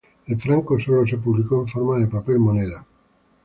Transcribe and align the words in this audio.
El 0.25 0.35
franco 0.35 0.79
solo 0.79 1.05
se 1.05 1.17
publicó 1.19 1.61
en 1.61 1.67
forma 1.67 1.99
de 1.99 2.07
papel 2.07 2.39
moneda. 2.39 2.83